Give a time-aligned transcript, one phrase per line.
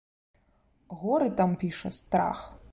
[1.03, 2.53] Горы там, піша, страх.